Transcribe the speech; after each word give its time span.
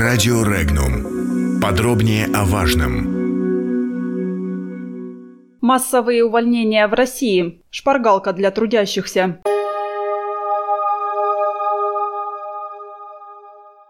Радио 0.00 0.42
Регнум. 0.44 1.60
Подробнее 1.60 2.24
о 2.34 2.46
важном. 2.46 3.18
Массовые 5.60 6.24
увольнения 6.24 6.88
в 6.88 6.94
России. 6.94 7.60
Шпаргалка 7.68 8.32
для 8.32 8.50
трудящихся. 8.50 9.42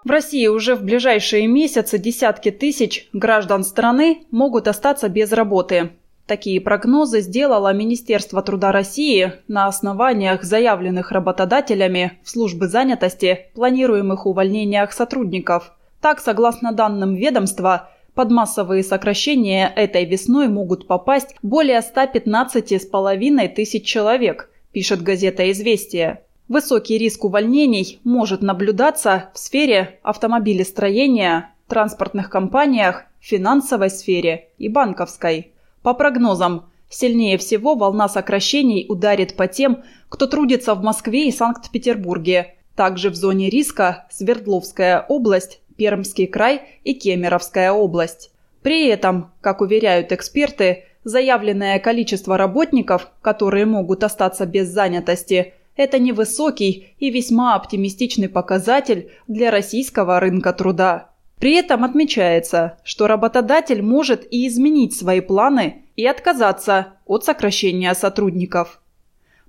В 0.02 0.10
России 0.10 0.48
уже 0.48 0.74
в 0.74 0.82
ближайшие 0.82 1.46
месяцы 1.46 1.96
десятки 1.96 2.50
тысяч 2.50 3.08
граждан 3.12 3.62
страны 3.62 4.24
могут 4.32 4.66
остаться 4.66 5.08
без 5.08 5.30
работы. 5.30 5.90
Такие 6.27 6.61
прогнозы 6.61 7.20
сделало 7.20 7.72
Министерство 7.72 8.42
труда 8.42 8.72
России 8.72 9.34
на 9.46 9.68
основаниях 9.68 10.42
заявленных 10.42 11.12
работодателями 11.12 12.18
в 12.24 12.30
службы 12.30 12.66
занятости 12.66 13.46
планируемых 13.54 14.27
увольнениях 14.27 14.92
сотрудников. 14.92 15.72
Так, 16.01 16.21
согласно 16.21 16.73
данным 16.73 17.14
ведомства, 17.14 17.90
под 18.14 18.31
массовые 18.31 18.82
сокращения 18.82 19.72
этой 19.75 20.04
весной 20.04 20.49
могут 20.49 20.86
попасть 20.86 21.36
более 21.43 21.81
115,5 21.81 23.49
тысяч 23.49 23.85
человек, 23.85 24.50
пишет 24.72 25.03
газета 25.03 25.50
«Известия». 25.50 26.22
Высокий 26.49 26.99
риск 26.99 27.25
увольнений 27.25 28.00
может 28.03 28.43
наблюдаться 28.43 29.31
в 29.35 29.39
сфере 29.39 30.00
автомобилестроения, 30.03 31.55
транспортных 31.68 32.28
компаниях, 32.28 33.05
финансовой 33.20 33.91
сфере 33.91 34.48
и 34.58 34.69
банковской. 34.69 35.53
По 35.83 35.94
прогнозам, 35.94 36.69
сильнее 36.89 37.39
всего 37.39 37.77
волна 37.77 38.08
сокращений 38.08 38.86
ударит 38.89 39.36
по 39.36 39.47
тем, 39.47 39.84
кто 40.08 40.27
трудится 40.27 40.75
в 40.75 40.83
Москве 40.83 41.28
и 41.28 41.33
Санкт-Петербурге. 41.33 42.56
Также 42.75 43.11
в 43.11 43.14
зоне 43.14 43.48
риска 43.48 44.08
Свердловская 44.11 45.05
область, 45.08 45.61
Пермский 45.80 46.27
край 46.27 46.61
и 46.84 46.92
Кемеровская 46.92 47.72
область. 47.72 48.33
При 48.61 48.86
этом, 48.86 49.30
как 49.41 49.62
уверяют 49.62 50.12
эксперты, 50.12 50.84
заявленное 51.05 51.78
количество 51.78 52.36
работников, 52.36 53.10
которые 53.22 53.64
могут 53.64 54.05
остаться 54.05 54.44
без 54.44 54.68
занятости– 54.68 55.55
это 55.77 55.98
невысокий 55.98 56.94
и 56.98 57.08
весьма 57.08 57.55
оптимистичный 57.55 58.28
показатель 58.28 59.10
для 59.27 59.50
российского 59.50 60.20
рынка 60.20 60.52
труда. 60.52 61.08
При 61.38 61.55
этом 61.55 61.84
отмечается, 61.84 62.77
что 62.84 63.06
работодатель 63.06 63.80
может 63.80 64.30
и 64.30 64.46
изменить 64.46 64.94
свои 64.94 65.22
планы 65.22 65.86
и 65.96 66.05
отказаться 66.05 66.98
от 67.06 67.24
сокращения 67.24 67.94
сотрудников. 67.94 68.83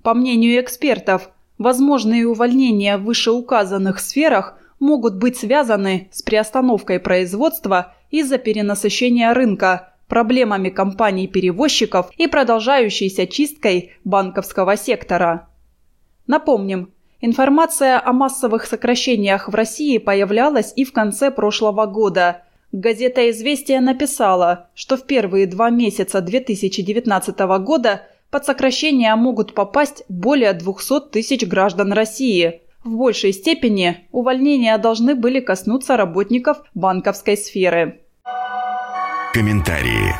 По 0.03 0.13
мнению 0.13 0.61
экспертов, 0.61 1.31
возможные 1.57 2.25
увольнения 2.25 2.97
в 2.97 3.03
вышеуказанных 3.03 3.99
сферах 3.99 4.57
могут 4.81 5.15
быть 5.15 5.37
связаны 5.37 6.09
с 6.11 6.21
приостановкой 6.21 6.99
производства 6.99 7.93
из-за 8.09 8.37
перенасыщения 8.37 9.33
рынка, 9.33 9.93
проблемами 10.07 10.67
компаний-перевозчиков 10.67 12.11
и 12.17 12.27
продолжающейся 12.27 13.27
чисткой 13.27 13.93
банковского 14.03 14.75
сектора. 14.75 15.47
Напомним, 16.27 16.91
информация 17.21 18.01
о 18.03 18.11
массовых 18.11 18.65
сокращениях 18.65 19.47
в 19.47 19.55
России 19.55 19.99
появлялась 19.99 20.73
и 20.75 20.83
в 20.83 20.91
конце 20.91 21.31
прошлого 21.31 21.85
года. 21.85 22.43
Газета 22.73 23.29
«Известия» 23.29 23.81
написала, 23.81 24.69
что 24.73 24.97
в 24.97 25.05
первые 25.05 25.45
два 25.45 25.69
месяца 25.69 26.21
2019 26.21 27.39
года 27.63 28.01
под 28.31 28.45
сокращение 28.45 29.13
могут 29.15 29.53
попасть 29.53 30.03
более 30.09 30.53
200 30.53 31.11
тысяч 31.11 31.45
граждан 31.45 31.91
России. 31.93 32.60
В 32.83 32.95
большей 32.95 33.31
степени 33.31 34.07
увольнения 34.11 34.75
должны 34.79 35.13
были 35.13 35.39
коснуться 35.39 35.97
работников 35.97 36.63
банковской 36.73 37.37
сферы. 37.37 38.01
Комментарии. 39.33 40.15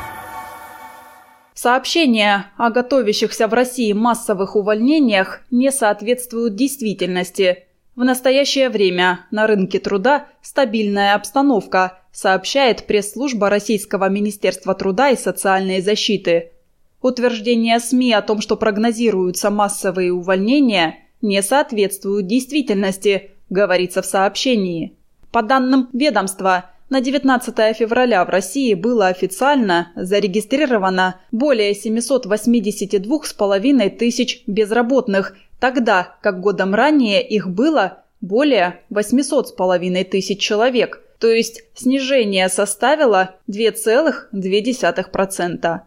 Сообщения 1.54 2.52
о 2.56 2.70
готовящихся 2.70 3.48
в 3.48 3.52
России 3.52 3.92
массовых 3.92 4.54
увольнениях 4.54 5.42
не 5.50 5.72
соответствуют 5.72 6.54
действительности. 6.54 7.64
В 7.96 8.04
настоящее 8.04 8.68
время 8.68 9.26
на 9.30 9.46
рынке 9.46 9.78
труда 9.78 10.28
стабильная 10.40 11.14
обстановка, 11.14 11.98
сообщает 12.12 12.86
пресс-служба 12.86 13.50
Российского 13.50 14.08
Министерства 14.08 14.74
труда 14.74 15.10
и 15.10 15.16
социальной 15.16 15.80
защиты. 15.80 16.52
Утверждения 17.00 17.80
СМИ 17.80 18.12
о 18.12 18.22
том, 18.22 18.40
что 18.40 18.56
прогнозируются 18.56 19.50
массовые 19.50 20.12
увольнения, 20.12 21.00
не 21.22 21.42
соответствуют 21.42 22.26
действительности, 22.26 23.30
говорится 23.48 24.02
в 24.02 24.06
сообщении. 24.06 24.92
По 25.30 25.42
данным 25.42 25.88
ведомства, 25.92 26.70
на 26.90 27.00
19 27.00 27.54
февраля 27.74 28.24
в 28.24 28.28
России 28.28 28.74
было 28.74 29.06
официально 29.06 29.92
зарегистрировано 29.96 31.20
более 31.30 31.72
782,5 31.72 33.90
тысяч 33.96 34.42
безработных, 34.46 35.34
тогда 35.58 36.16
как 36.20 36.40
годом 36.40 36.74
ранее 36.74 37.26
их 37.26 37.48
было 37.48 38.02
более 38.20 38.82
800,5 38.90 40.04
тысяч 40.04 40.38
человек, 40.38 41.00
то 41.18 41.28
есть 41.28 41.62
снижение 41.74 42.50
составило 42.50 43.36
2,2%. 43.48 45.80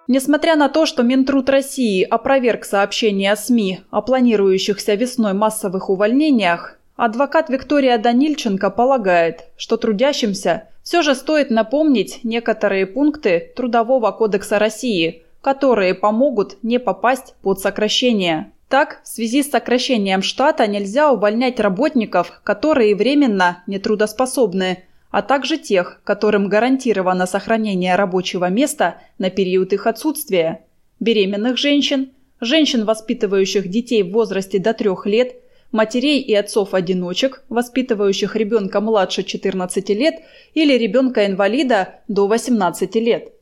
Несмотря 0.06 0.54
на 0.56 0.68
то, 0.68 0.84
что 0.84 1.02
Минтруд 1.04 1.48
России 1.48 2.02
опроверг 2.02 2.64
сообщения 2.64 3.36
СМИ 3.36 3.82
о 3.90 4.02
планирующихся 4.02 4.94
весной 4.94 5.32
массовых 5.32 5.88
увольнениях, 5.88 6.78
адвокат 6.96 7.48
Виктория 7.48 7.98
Данильченко 7.98 8.70
полагает, 8.70 9.44
что 9.56 9.76
трудящимся 9.76 10.68
все 10.82 11.02
же 11.02 11.14
стоит 11.14 11.50
напомнить 11.50 12.20
некоторые 12.22 12.86
пункты 12.86 13.52
Трудового 13.56 14.12
кодекса 14.12 14.58
России, 14.58 15.22
которые 15.40 15.94
помогут 15.94 16.58
не 16.62 16.78
попасть 16.78 17.34
под 17.42 17.60
сокращение. 17.60 18.52
Так, 18.68 19.02
в 19.04 19.08
связи 19.08 19.42
с 19.42 19.50
сокращением 19.50 20.22
штата 20.22 20.66
нельзя 20.66 21.12
увольнять 21.12 21.60
работников, 21.60 22.40
которые 22.42 22.94
временно 22.96 23.62
нетрудоспособны– 23.66 24.84
а 25.14 25.22
также 25.22 25.58
тех, 25.58 26.00
которым 26.02 26.48
гарантировано 26.48 27.26
сохранение 27.26 27.94
рабочего 27.94 28.48
места 28.50 28.96
на 29.18 29.30
период 29.30 29.72
их 29.72 29.86
отсутствия, 29.86 30.64
беременных 30.98 31.56
женщин, 31.56 32.10
женщин, 32.40 32.84
воспитывающих 32.84 33.68
детей 33.68 34.02
в 34.02 34.10
возрасте 34.10 34.58
до 34.58 34.74
3 34.74 34.90
лет, 35.04 35.36
матерей 35.70 36.20
и 36.20 36.34
отцов-одиночек, 36.34 37.44
воспитывающих 37.48 38.34
ребенка 38.34 38.80
младше 38.80 39.22
14 39.22 39.88
лет 39.90 40.16
или 40.54 40.76
ребенка-инвалида 40.76 42.00
до 42.08 42.26
18 42.26 42.96
лет. 42.96 43.33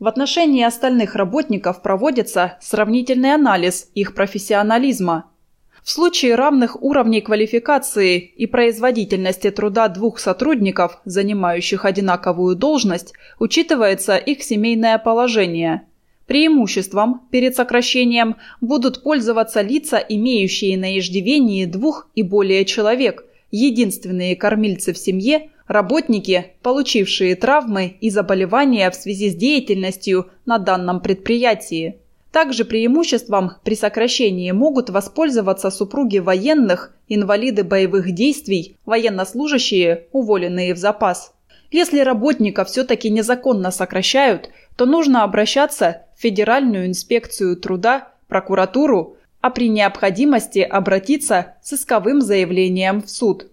В 0.00 0.08
отношении 0.08 0.64
остальных 0.64 1.14
работников 1.14 1.82
проводится 1.82 2.58
сравнительный 2.60 3.34
анализ 3.34 3.90
их 3.94 4.14
профессионализма– 4.14 5.26
в 5.82 5.90
случае 5.90 6.34
равных 6.34 6.82
уровней 6.82 7.20
квалификации 7.20 8.18
и 8.18 8.46
производительности 8.46 9.50
труда 9.50 9.88
двух 9.88 10.18
сотрудников, 10.18 11.00
занимающих 11.04 11.84
одинаковую 11.84 12.54
должность, 12.54 13.14
учитывается 13.38 14.16
их 14.16 14.42
семейное 14.42 14.98
положение. 14.98 15.82
Преимуществом 16.26 17.22
перед 17.30 17.56
сокращением 17.56 18.36
будут 18.60 19.02
пользоваться 19.02 19.62
лица, 19.62 19.96
имеющие 19.96 20.78
на 20.78 20.98
иждивении 20.98 21.64
двух 21.64 22.08
и 22.14 22.22
более 22.22 22.64
человек, 22.64 23.24
единственные 23.50 24.36
кормильцы 24.36 24.92
в 24.92 24.98
семье, 24.98 25.50
работники, 25.66 26.54
получившие 26.62 27.36
травмы 27.36 27.96
и 28.00 28.10
заболевания 28.10 28.90
в 28.90 28.94
связи 28.94 29.30
с 29.30 29.34
деятельностью 29.34 30.28
на 30.46 30.58
данном 30.58 31.00
предприятии. 31.00 32.00
Также 32.32 32.64
преимуществом 32.64 33.52
при 33.64 33.74
сокращении 33.74 34.50
могут 34.52 34.88
воспользоваться 34.90 35.70
супруги 35.70 36.18
военных, 36.18 36.94
инвалиды 37.08 37.64
боевых 37.64 38.12
действий, 38.12 38.76
военнослужащие, 38.86 40.06
уволенные 40.12 40.74
в 40.74 40.78
запас. 40.78 41.34
Если 41.72 42.00
работника 42.00 42.64
все-таки 42.64 43.10
незаконно 43.10 43.70
сокращают, 43.70 44.50
то 44.76 44.86
нужно 44.86 45.24
обращаться 45.24 46.02
в 46.16 46.20
Федеральную 46.20 46.86
инспекцию 46.86 47.56
труда, 47.56 48.08
прокуратуру, 48.28 49.16
а 49.40 49.50
при 49.50 49.68
необходимости 49.68 50.58
обратиться 50.58 51.54
с 51.62 51.72
исковым 51.72 52.20
заявлением 52.20 53.02
в 53.02 53.10
суд. 53.10 53.46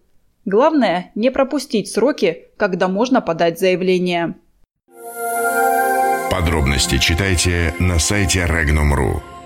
Главное– 0.45 1.11
не 1.15 1.29
пропустить 1.29 1.89
сроки, 1.89 2.47
когда 2.57 2.87
можно 2.87 3.21
подать 3.21 3.59
заявление. 3.59 4.35
Подробности 6.31 6.97
читайте 6.97 7.73
на 7.79 7.99
сайте 7.99 8.45
Regnum.ru. 8.45 9.36